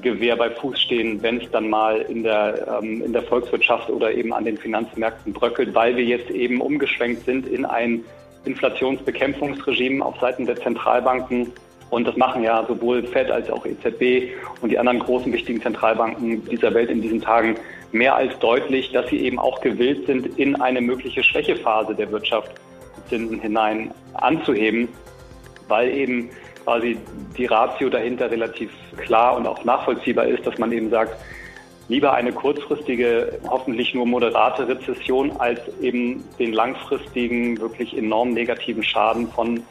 Gewehr 0.01 0.36
bei 0.36 0.50
Fuß 0.50 0.79
stehen, 0.79 1.22
wenn 1.22 1.38
es 1.38 1.50
dann 1.51 1.70
mal 1.70 2.01
in 2.01 2.24
der, 2.24 2.79
ähm, 2.81 3.01
in 3.01 3.13
der 3.13 3.24
Volkswirtschaft 3.24 3.89
oder 3.89 4.12
eben 4.13 4.34
an 4.34 4.46
den 4.46 4.58
Finanzmärkten 4.58 5.34
bröckelt, 5.34 5.74
weil 5.74 5.96
wir 5.96 6.03
jetzt 6.03 6.29
eben 6.31 6.62
umgeschwenkt 6.62 7.25
sind 7.25 7.48
in 7.48 7.65
ein 7.65 8.03
Inflationsbekämpfungsregime 8.46 10.03
auf 10.03 10.20
Seiten 10.20 10.46
der 10.46 10.55
Zentralbanken, 10.55 11.53
und 11.91 12.08
das 12.08 12.15
machen 12.15 12.41
ja 12.41 12.65
sowohl 12.65 13.03
Fed 13.03 13.29
als 13.29 13.50
auch 13.50 13.65
EZB 13.65 14.34
und 14.62 14.70
die 14.70 14.79
anderen 14.79 15.00
großen 15.00 15.31
wichtigen 15.31 15.62
Zentralbanken 15.62 16.43
dieser 16.46 16.74
Welt 16.74 16.89
in 16.89 17.01
diesen 17.01 17.22
Tagen 17.22 17.55
mehr 17.91 18.15
als 18.15 18.38
deutlich, 18.39 18.93
dass 18.93 19.10
sie 19.10 19.20
eben 19.20 19.38
auch 19.38 19.60
gewillt 19.60 20.08
sind, 20.08 20.39
in 20.39 20.55
eine 20.55 20.79
mögliche 20.79 21.22
Schwächephase 21.22 21.93
der 21.93 22.10
Wirtschaft 22.10 22.53
Zinsen 23.10 23.41
hinein 23.41 23.91
anzuheben, 24.13 24.88
weil 25.67 25.89
eben 25.89 26.29
quasi 26.63 26.97
die 27.37 27.45
Ratio 27.45 27.89
dahinter 27.89 28.29
relativ 28.29 28.71
klar 28.97 29.37
und 29.37 29.47
auch 29.47 29.63
nachvollziehbar 29.63 30.25
ist, 30.25 30.45
dass 30.45 30.57
man 30.57 30.71
eben 30.71 30.89
sagt, 30.89 31.15
lieber 31.87 32.13
eine 32.13 32.31
kurzfristige, 32.31 33.39
hoffentlich 33.49 33.93
nur 33.93 34.05
moderate 34.05 34.67
Rezession 34.67 35.31
als 35.39 35.59
eben 35.81 36.23
den 36.39 36.53
langfristigen, 36.53 37.59
wirklich 37.59 37.97
enorm 37.97 38.31
negativen 38.31 38.83
Schaden 38.83 39.27
von 39.27 39.63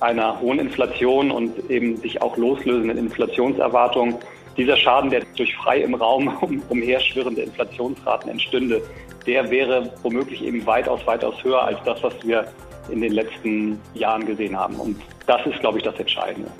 einer 0.00 0.38
hohen 0.40 0.58
Inflation 0.58 1.30
und 1.30 1.70
eben 1.70 1.96
sich 1.96 2.20
auch 2.20 2.36
loslösenden 2.36 2.98
Inflationserwartungen. 2.98 4.16
Dieser 4.56 4.76
Schaden, 4.76 5.10
der 5.10 5.22
durch 5.36 5.54
frei 5.56 5.80
im 5.80 5.94
Raum 5.94 6.28
um, 6.40 6.62
umherschwirrende 6.68 7.42
Inflationsraten 7.42 8.30
entstünde, 8.30 8.82
der 9.26 9.50
wäre 9.50 9.90
womöglich 10.02 10.44
eben 10.44 10.64
weitaus, 10.66 11.04
weitaus 11.06 11.42
höher 11.42 11.62
als 11.62 11.78
das, 11.84 12.02
was 12.02 12.14
wir 12.22 12.46
in 12.90 13.00
den 13.00 13.12
letzten 13.12 13.78
Jahren 13.94 14.26
gesehen 14.26 14.56
haben. 14.56 14.76
Und 14.76 14.96
das 15.26 15.44
ist, 15.46 15.60
glaube 15.60 15.78
ich, 15.78 15.84
das 15.84 15.98
Entscheidende. 15.98 16.50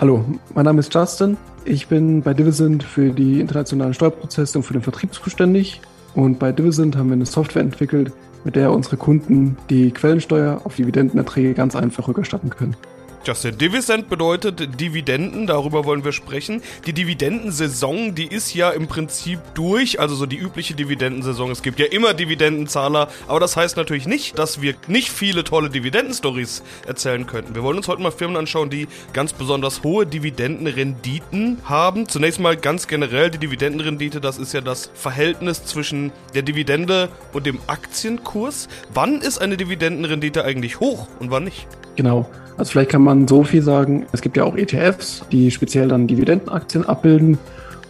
Hallo, 0.00 0.24
mein 0.54 0.64
Name 0.64 0.80
ist 0.80 0.94
Justin. 0.94 1.36
Ich 1.64 1.88
bin 1.88 2.22
bei 2.22 2.32
Divisent 2.32 2.82
für 2.82 3.10
die 3.10 3.40
internationalen 3.40 3.94
Steuerprozesse 3.94 4.58
und 4.58 4.64
für 4.64 4.74
den 4.74 4.82
Vertrieb 4.82 5.12
zuständig. 5.12 5.80
Und 6.14 6.38
bei 6.38 6.52
Divisent 6.52 6.96
haben 6.96 7.08
wir 7.08 7.14
eine 7.14 7.26
Software 7.26 7.62
entwickelt, 7.62 8.12
mit 8.44 8.56
der 8.56 8.72
unsere 8.72 8.96
Kunden 8.96 9.56
die 9.68 9.90
Quellensteuer 9.90 10.60
auf 10.64 10.76
Dividendenerträge 10.76 11.54
ganz 11.54 11.74
einfach 11.74 12.08
rückerstatten 12.08 12.50
können. 12.50 12.76
Justin, 13.24 13.58
Dividend 13.58 14.08
bedeutet 14.08 14.80
Dividenden, 14.80 15.46
darüber 15.46 15.84
wollen 15.84 16.04
wir 16.04 16.12
sprechen. 16.12 16.62
Die 16.86 16.92
Dividendensaison, 16.92 18.14
die 18.14 18.26
ist 18.26 18.54
ja 18.54 18.70
im 18.70 18.86
Prinzip 18.86 19.40
durch, 19.54 20.00
also 20.00 20.14
so 20.14 20.24
die 20.24 20.36
übliche 20.36 20.74
Dividendensaison. 20.74 21.50
Es 21.50 21.62
gibt 21.62 21.78
ja 21.78 21.86
immer 21.86 22.14
Dividendenzahler, 22.14 23.08
aber 23.26 23.40
das 23.40 23.56
heißt 23.56 23.76
natürlich 23.76 24.06
nicht, 24.06 24.38
dass 24.38 24.62
wir 24.62 24.74
nicht 24.86 25.10
viele 25.10 25.44
tolle 25.44 25.68
Dividendenstories 25.68 26.62
erzählen 26.86 27.26
könnten. 27.26 27.54
Wir 27.54 27.62
wollen 27.62 27.76
uns 27.76 27.88
heute 27.88 28.00
mal 28.00 28.12
Firmen 28.12 28.36
anschauen, 28.36 28.70
die 28.70 28.88
ganz 29.12 29.32
besonders 29.32 29.82
hohe 29.82 30.06
Dividendenrenditen 30.06 31.58
haben. 31.64 32.08
Zunächst 32.08 32.40
mal 32.40 32.56
ganz 32.56 32.86
generell 32.86 33.30
die 33.30 33.38
Dividendenrendite, 33.38 34.20
das 34.20 34.38
ist 34.38 34.54
ja 34.54 34.60
das 34.60 34.90
Verhältnis 34.94 35.64
zwischen 35.64 36.12
der 36.34 36.42
Dividende 36.42 37.10
und 37.32 37.46
dem 37.46 37.58
Aktienkurs. 37.66 38.68
Wann 38.94 39.20
ist 39.20 39.38
eine 39.38 39.56
Dividendenrendite 39.56 40.44
eigentlich 40.44 40.80
hoch 40.80 41.08
und 41.18 41.30
wann 41.30 41.44
nicht? 41.44 41.66
Genau. 41.96 42.28
Also 42.58 42.72
vielleicht 42.72 42.90
kann 42.90 43.02
man 43.02 43.28
so 43.28 43.44
viel 43.44 43.62
sagen, 43.62 44.04
es 44.12 44.20
gibt 44.20 44.36
ja 44.36 44.42
auch 44.42 44.56
ETFs, 44.56 45.24
die 45.30 45.50
speziell 45.52 45.88
dann 45.88 46.08
Dividendenaktien 46.08 46.84
abbilden. 46.84 47.38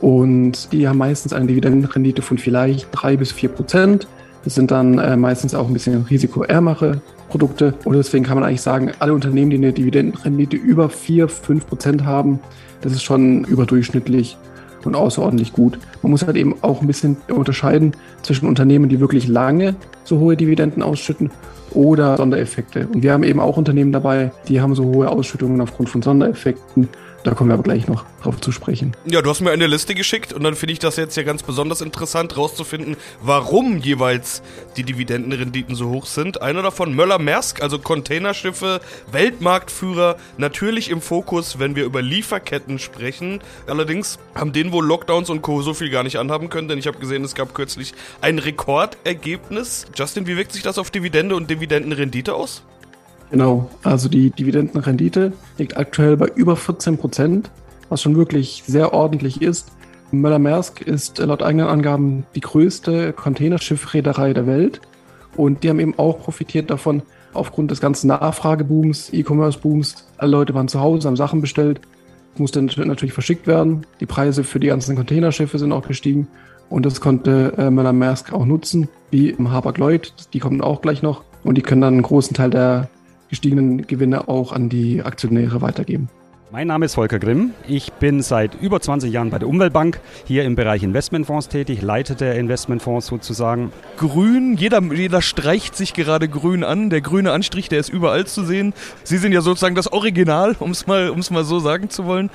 Und 0.01 0.71
die 0.73 0.87
haben 0.87 0.99
meistens 0.99 1.33
eine 1.33 1.47
Dividendenrendite 1.47 2.23
von 2.23 2.37
vielleicht 2.39 2.89
drei 2.93 3.17
bis 3.17 3.33
vier 3.33 3.49
Prozent. 3.49 4.07
Das 4.45 4.55
sind 4.55 4.71
dann 4.71 4.99
äh, 4.99 5.17
meistens 5.17 5.55
auch 5.55 5.67
ein 5.67 5.73
bisschen 5.73 6.03
risikoärmere 6.09 7.01
Produkte. 7.31 7.75
Und 7.85 7.97
deswegen 7.97 8.25
kann 8.25 8.37
man 8.37 8.45
eigentlich 8.45 8.61
sagen, 8.61 8.93
alle 8.99 9.15
Unternehmen, 9.15 9.51
die 9.51 9.57
eine 9.57 9.73
Dividendenrendite 9.73 10.57
über 10.57 10.91
vier, 10.91 11.29
fünf 11.29 11.67
Prozent 11.67 12.05
haben, 12.05 12.39
das 12.83 12.93
ist 12.93 13.03
schon 13.03 13.45
überdurchschnittlich 13.45 14.37
und 14.87 14.95
außerordentlich 14.95 15.53
gut. 15.53 15.79
Man 16.03 16.11
muss 16.11 16.27
halt 16.27 16.37
eben 16.37 16.55
auch 16.63 16.81
ein 16.81 16.87
bisschen 16.87 17.17
unterscheiden 17.29 17.93
zwischen 18.23 18.49
Unternehmen, 18.49 18.89
die 18.89 19.01
wirklich 19.01 19.29
lange 19.29 19.77
so 20.05 20.19
hohe 20.19 20.37
Dividenden 20.37 20.83
ausschütten 20.83 21.31
oder 21.73 22.17
Sondereffekte. 22.17 22.89
Und 22.93 23.03
wir 23.03 23.13
haben 23.13 23.25
eben 23.25 23.41
auch 23.41 23.57
Unternehmen 23.57 23.93
dabei, 23.93 24.33
die 24.49 24.61
haben 24.61 24.75
so 24.75 24.85
hohe 24.85 25.09
Ausschüttungen 25.11 25.61
aufgrund 25.61 25.89
von 25.89 26.03
Sondereffekten 26.03 26.89
da 27.25 27.35
kommen 27.35 27.51
wir 27.51 27.55
aber 27.55 27.63
gleich 27.63 27.89
noch 27.89 28.05
drauf 28.23 28.41
zu 28.41 28.53
sprechen. 28.53 28.93
Ja, 29.05 29.23
du 29.23 29.31
hast 29.31 29.41
mir 29.41 29.51
eine 29.51 29.67
Liste 29.67 29.95
geschickt 29.95 30.33
und 30.33 30.43
dann 30.45 30.55
finde 30.55 30.73
ich 30.73 30.79
das 30.79 30.97
jetzt 30.97 31.17
ja 31.17 31.23
ganz 31.23 31.43
besonders 31.43 31.81
interessant, 31.81 32.37
rauszufinden, 32.37 32.97
warum 33.21 33.79
jeweils 33.79 34.43
die 34.77 34.85
Dividendenrenditen 34.85 35.75
so 35.75 35.91
hoch 35.91 36.07
sind. 36.07 36.43
Einer 36.43 36.63
davon 36.63 36.95
Möller-Maersk, 36.95 37.63
also 37.63 37.79
Containerschiffe, 37.79 38.81
Weltmarktführer, 39.11 40.17
natürlich 40.37 40.91
im 40.91 41.01
Fokus, 41.01 41.59
wenn 41.59 41.77
wir 41.77 41.85
über 41.85 42.03
Lieferketten 42.03 42.79
sprechen. 42.79 43.41
Allerdings 43.67 44.19
haben 44.35 44.53
denen 44.53 44.73
wohl 44.73 44.87
Lockdowns 44.87 45.31
und 45.31 45.43
Co. 45.43 45.63
so 45.63 45.75
viel 45.75 45.91
gar 45.91 46.05
nicht 46.05 46.19
anhaben 46.19 46.51
können, 46.51 46.69
denn 46.69 46.79
ich 46.79 46.87
habe 46.87 46.99
gesehen, 46.99 47.25
es 47.25 47.35
gab 47.35 47.55
kürzlich 47.55 47.95
ein 48.21 48.39
Rekordergebnis. 48.39 49.87
Justin, 49.95 50.27
wie 50.27 50.37
wirkt 50.37 50.53
sich 50.53 50.63
das 50.63 50.79
auf 50.79 50.91
Dividende 50.91 51.35
und 51.35 51.51
Dividendenrendite 51.51 52.35
aus? 52.35 52.63
Genau, 53.31 53.69
also 53.83 54.09
die 54.09 54.31
Dividendenrendite 54.31 55.33
liegt 55.59 55.77
aktuell 55.77 56.17
bei 56.17 56.29
über 56.35 56.57
14 56.57 56.97
Prozent, 56.97 57.51
was 57.89 58.01
schon 58.01 58.17
wirklich 58.17 58.63
sehr 58.67 58.95
ordentlich 58.95 59.43
ist. 59.43 59.71
Möller-Maersk 60.11 60.81
ist 60.81 61.19
laut 61.19 61.43
eigenen 61.43 61.67
Angaben 61.67 62.25
die 62.35 62.41
größte 62.41 63.13
Containerschiffreederei 63.13 64.33
der 64.33 64.47
Welt 64.47 64.81
und 65.37 65.63
die 65.63 65.69
haben 65.69 65.81
eben 65.81 65.99
auch 65.99 66.19
profitiert 66.21 66.71
davon, 66.71 67.03
aufgrund 67.35 67.71
des 67.71 67.81
ganzen 67.81 68.09
Nachfragebooms, 68.09 69.13
E-Commerce-Booms. 69.13 70.07
Alle 70.17 70.33
Leute 70.33 70.55
waren 70.55 70.69
zu 70.69 70.81
Hause, 70.81 71.07
haben 71.07 71.17
Sachen 71.17 71.43
bestellt, 71.43 71.81
musste 72.39 72.63
natürlich 72.63 73.13
verschickt 73.13 73.47
werden. 73.47 73.87
Die 74.01 74.07
Preise 74.07 74.45
für 74.45 74.59
die 74.59 74.69
ganzen 74.69 74.97
Containerschiffe 74.97 75.59
sind 75.59 75.73
auch 75.73 75.87
gestiegen 75.87 76.29
und 76.71 76.87
das 76.87 77.03
konnte 77.03 77.53
äh, 77.59 77.71
Möller-Maersk 77.71 78.33
auch 78.33 78.47
nutzen, 78.47 78.89
wie 79.11 79.29
im 79.29 79.51
Hapag-Lloyd, 79.51 80.13
die 80.33 80.39
kommen 80.39 80.63
auch 80.63 80.81
gleich 80.81 81.03
noch 81.03 81.23
und 81.45 81.57
die 81.57 81.63
können 81.63 81.83
dann 81.83 81.95
einen 81.95 82.03
großen 82.03 82.35
Teil 82.35 82.51
der 82.51 82.89
gestiegenen 83.29 83.87
Gewinne 83.87 84.29
auch 84.29 84.53
an 84.53 84.69
die 84.69 85.03
Aktionäre 85.03 85.61
weitergeben. 85.61 86.09
Mein 86.51 86.69
Name 86.69 86.87
ist 86.87 86.95
Volker 86.95 87.19
Grimm. 87.19 87.53
Ich 87.67 87.93
bin 87.93 88.23
seit 88.23 88.55
über 88.55 88.81
20 88.81 89.13
Jahren 89.13 89.29
bei 89.29 89.39
der 89.39 89.49
Umweltbank 89.49 90.01
hier 90.25 90.45
im 90.45 90.55
Bereich 90.55 90.83
Investmentfonds 90.83 91.49
tätig, 91.49 91.83
leite 91.83 92.15
der 92.15 92.37
Investmentfonds 92.37 93.07
sozusagen. 93.07 93.71
Grün, 93.99 94.57
jeder, 94.57 94.81
jeder 94.81 95.21
streicht 95.21 95.77
sich 95.77 95.93
gerade 95.93 96.27
grün 96.27 96.65
an. 96.65 96.89
Der 96.89 97.03
grüne 97.03 97.33
Anstrich, 97.33 97.69
der 97.69 97.81
ist 97.81 97.91
überall 97.91 98.27
zu 98.27 98.45
sehen. 98.45 98.73
Sie 99.05 99.19
sind 99.19 99.33
ja 99.33 99.43
sozusagen 99.43 99.75
das 99.75 99.93
Original, 99.93 100.57
um 100.59 100.71
es 100.71 100.87
mal, 100.87 101.15
mal 101.31 101.45
so 101.45 101.59
sagen 101.59 101.91
zu 101.91 102.07
wollen. 102.07 102.31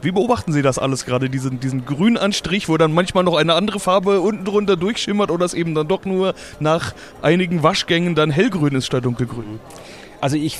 Wie 0.00 0.12
beobachten 0.12 0.52
Sie 0.54 0.62
das 0.62 0.78
alles 0.78 1.04
gerade, 1.04 1.28
diesen, 1.28 1.60
diesen 1.60 1.84
grünen 1.84 2.16
Anstrich, 2.16 2.70
wo 2.70 2.78
dann 2.78 2.94
manchmal 2.94 3.24
noch 3.24 3.36
eine 3.36 3.52
andere 3.52 3.80
Farbe 3.80 4.20
unten 4.20 4.46
drunter 4.46 4.76
durchschimmert 4.76 5.30
oder 5.30 5.44
es 5.44 5.52
eben 5.52 5.74
dann 5.74 5.88
doch 5.88 6.06
nur 6.06 6.34
nach 6.58 6.94
einigen 7.20 7.62
Waschgängen 7.62 8.14
dann 8.14 8.30
hellgrün 8.30 8.76
ist 8.76 8.86
statt 8.86 9.04
dunkelgrün? 9.04 9.58
Also 10.20 10.36
ich 10.36 10.58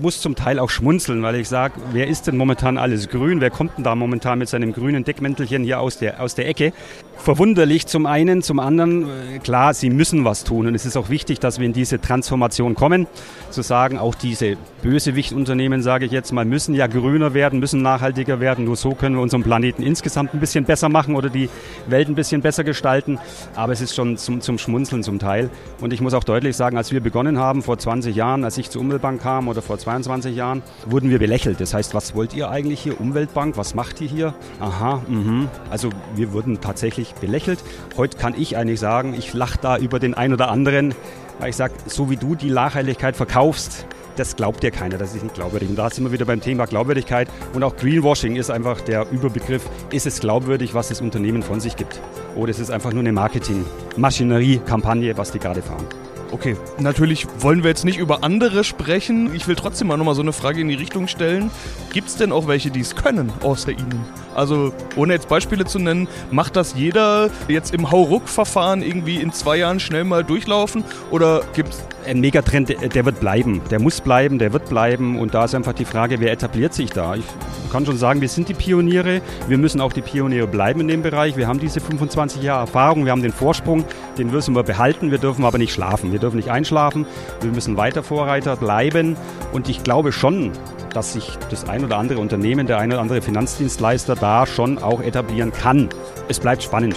muss 0.00 0.20
zum 0.20 0.34
Teil 0.34 0.58
auch 0.58 0.70
schmunzeln, 0.70 1.22
weil 1.22 1.36
ich 1.36 1.48
sage, 1.48 1.74
wer 1.92 2.06
ist 2.06 2.26
denn 2.26 2.36
momentan 2.36 2.78
alles 2.78 3.08
grün? 3.08 3.40
Wer 3.40 3.50
kommt 3.50 3.76
denn 3.76 3.84
da 3.84 3.94
momentan 3.94 4.38
mit 4.38 4.48
seinem 4.48 4.72
grünen 4.72 5.04
Deckmäntelchen 5.04 5.64
hier 5.64 5.80
aus 5.80 5.98
der, 5.98 6.22
aus 6.22 6.34
der 6.34 6.48
Ecke? 6.48 6.72
verwunderlich 7.18 7.86
zum 7.86 8.06
einen, 8.06 8.42
zum 8.42 8.60
anderen, 8.60 9.04
äh, 9.04 9.38
klar, 9.38 9.74
sie 9.74 9.90
müssen 9.90 10.24
was 10.24 10.44
tun. 10.44 10.66
Und 10.66 10.74
es 10.74 10.86
ist 10.86 10.96
auch 10.96 11.08
wichtig, 11.08 11.40
dass 11.40 11.58
wir 11.58 11.66
in 11.66 11.72
diese 11.72 12.00
Transformation 12.00 12.74
kommen, 12.74 13.06
zu 13.50 13.62
sagen, 13.62 13.98
auch 13.98 14.14
diese 14.14 14.56
Bösewichtunternehmen, 14.82 15.82
sage 15.82 16.06
ich 16.06 16.12
jetzt 16.12 16.32
mal, 16.32 16.44
müssen 16.44 16.74
ja 16.74 16.86
grüner 16.86 17.34
werden, 17.34 17.58
müssen 17.58 17.82
nachhaltiger 17.82 18.38
werden, 18.40 18.64
nur 18.64 18.76
so 18.76 18.90
können 18.90 19.16
wir 19.16 19.22
unseren 19.22 19.42
Planeten 19.42 19.82
insgesamt 19.82 20.34
ein 20.34 20.40
bisschen 20.40 20.64
besser 20.64 20.88
machen 20.88 21.16
oder 21.16 21.28
die 21.28 21.48
Welt 21.88 22.08
ein 22.08 22.14
bisschen 22.14 22.42
besser 22.42 22.64
gestalten, 22.64 23.18
aber 23.54 23.72
es 23.72 23.80
ist 23.80 23.94
schon 23.94 24.16
zum, 24.16 24.40
zum 24.40 24.58
Schmunzeln 24.58 25.02
zum 25.02 25.18
Teil. 25.18 25.50
Und 25.80 25.92
ich 25.92 26.00
muss 26.00 26.14
auch 26.14 26.24
deutlich 26.24 26.56
sagen, 26.56 26.76
als 26.76 26.92
wir 26.92 27.00
begonnen 27.00 27.38
haben, 27.38 27.62
vor 27.62 27.78
20 27.78 28.14
Jahren, 28.14 28.44
als 28.44 28.58
ich 28.58 28.70
zur 28.70 28.82
Umweltbank 28.82 29.20
kam 29.22 29.48
oder 29.48 29.62
vor 29.76 29.78
22 29.78 30.34
Jahren, 30.34 30.62
wurden 30.86 31.10
wir 31.10 31.18
belächelt. 31.18 31.60
Das 31.60 31.74
heißt, 31.74 31.94
was 31.94 32.14
wollt 32.14 32.34
ihr 32.34 32.50
eigentlich 32.50 32.80
hier, 32.80 33.00
Umweltbank, 33.00 33.56
was 33.56 33.74
macht 33.74 34.00
ihr 34.00 34.08
hier? 34.08 34.34
Aha, 34.58 35.02
mhm. 35.06 35.48
Also 35.70 35.90
wir 36.14 36.32
wurden 36.32 36.60
tatsächlich 36.60 37.14
belächelt. 37.14 37.58
Heute 37.96 38.16
kann 38.16 38.34
ich 38.36 38.56
eigentlich 38.56 38.80
sagen, 38.80 39.14
ich 39.14 39.34
lache 39.34 39.58
da 39.60 39.76
über 39.76 39.98
den 39.98 40.14
einen 40.14 40.32
oder 40.32 40.50
anderen, 40.50 40.94
weil 41.38 41.50
ich 41.50 41.56
sage, 41.56 41.74
so 41.86 42.08
wie 42.08 42.16
du 42.16 42.34
die 42.34 42.50
Nachhaltigkeit 42.50 43.16
verkaufst, 43.16 43.86
das 44.16 44.34
glaubt 44.34 44.62
dir 44.62 44.70
keiner, 44.70 44.96
das 44.96 45.14
ist 45.14 45.22
nicht 45.22 45.34
glaubwürdig. 45.34 45.68
Und 45.68 45.76
da 45.76 45.90
sind 45.90 46.04
wir 46.04 46.12
wieder 46.12 46.24
beim 46.24 46.40
Thema 46.40 46.64
Glaubwürdigkeit. 46.64 47.28
Und 47.52 47.62
auch 47.62 47.76
Greenwashing 47.76 48.36
ist 48.36 48.50
einfach 48.50 48.80
der 48.80 49.06
Überbegriff. 49.10 49.68
Ist 49.90 50.06
es 50.06 50.20
glaubwürdig, 50.20 50.72
was 50.72 50.88
das 50.88 51.02
Unternehmen 51.02 51.42
von 51.42 51.60
sich 51.60 51.76
gibt? 51.76 52.00
Oder 52.34 52.50
ist 52.50 52.60
es 52.60 52.70
einfach 52.70 52.92
nur 52.92 53.00
eine 53.00 53.12
Marketing-Maschinerie-Kampagne, 53.12 55.18
was 55.18 55.32
die 55.32 55.38
gerade 55.38 55.60
fahren? 55.60 55.84
Okay, 56.32 56.56
natürlich 56.78 57.26
wollen 57.38 57.62
wir 57.62 57.70
jetzt 57.70 57.84
nicht 57.84 57.98
über 57.98 58.24
andere 58.24 58.64
sprechen. 58.64 59.34
Ich 59.34 59.46
will 59.46 59.54
trotzdem 59.54 59.88
mal 59.88 59.96
nochmal 59.96 60.16
so 60.16 60.22
eine 60.22 60.32
Frage 60.32 60.60
in 60.60 60.68
die 60.68 60.74
Richtung 60.74 61.06
stellen. 61.06 61.50
Gibt 61.92 62.08
es 62.08 62.16
denn 62.16 62.32
auch 62.32 62.48
welche, 62.48 62.70
die 62.70 62.80
es 62.80 62.96
können, 62.96 63.32
außer 63.42 63.70
Ihnen? 63.70 64.04
Also, 64.34 64.72
ohne 64.96 65.12
jetzt 65.14 65.28
Beispiele 65.28 65.64
zu 65.64 65.78
nennen, 65.78 66.08
macht 66.30 66.56
das 66.56 66.74
jeder 66.74 67.30
jetzt 67.48 67.72
im 67.72 67.90
Hauruck-Verfahren 67.90 68.82
irgendwie 68.82 69.16
in 69.16 69.32
zwei 69.32 69.56
Jahren 69.56 69.78
schnell 69.80 70.04
mal 70.04 70.24
durchlaufen? 70.24 70.84
Oder 71.10 71.42
gibt 71.54 71.72
es 71.72 71.82
ein 72.06 72.20
Megatrend, 72.20 72.68
der 72.68 73.04
wird 73.04 73.20
bleiben. 73.20 73.60
Der 73.70 73.80
muss 73.80 74.00
bleiben, 74.00 74.38
der 74.38 74.52
wird 74.52 74.68
bleiben. 74.68 75.18
Und 75.18 75.34
da 75.34 75.44
ist 75.44 75.54
einfach 75.54 75.72
die 75.72 75.84
Frage, 75.84 76.20
wer 76.20 76.32
etabliert 76.32 76.72
sich 76.72 76.90
da? 76.90 77.14
Ich 77.16 77.24
kann 77.70 77.84
schon 77.84 77.96
sagen, 77.96 78.20
wir 78.20 78.28
sind 78.28 78.48
die 78.48 78.54
Pioniere. 78.54 79.20
Wir 79.48 79.58
müssen 79.58 79.80
auch 79.80 79.92
die 79.92 80.02
Pioniere 80.02 80.46
bleiben 80.46 80.80
in 80.80 80.88
dem 80.88 81.02
Bereich. 81.02 81.36
Wir 81.36 81.48
haben 81.48 81.58
diese 81.58 81.80
25 81.80 82.42
Jahre 82.42 82.60
Erfahrung, 82.60 83.04
wir 83.04 83.12
haben 83.12 83.22
den 83.22 83.32
Vorsprung, 83.32 83.84
den 84.18 84.30
müssen 84.30 84.54
wir 84.54 84.62
behalten. 84.62 85.10
Wir 85.10 85.18
dürfen 85.18 85.44
aber 85.44 85.58
nicht 85.58 85.72
schlafen. 85.72 86.12
Wir 86.12 86.18
dürfen 86.18 86.36
nicht 86.36 86.50
einschlafen. 86.50 87.06
Wir 87.40 87.50
müssen 87.50 87.76
weiter 87.76 88.02
Vorreiter 88.02 88.56
bleiben. 88.56 89.16
Und 89.52 89.68
ich 89.68 89.82
glaube 89.82 90.12
schon, 90.12 90.52
dass 90.92 91.12
sich 91.12 91.36
das 91.50 91.68
ein 91.68 91.84
oder 91.84 91.98
andere 91.98 92.20
Unternehmen, 92.20 92.66
der 92.66 92.78
ein 92.78 92.92
oder 92.92 93.00
andere 93.00 93.20
Finanzdienstleister 93.20 94.14
da 94.14 94.46
schon 94.46 94.78
auch 94.78 95.02
etablieren 95.02 95.52
kann. 95.52 95.88
Es 96.28 96.40
bleibt 96.40 96.62
spannend. 96.62 96.96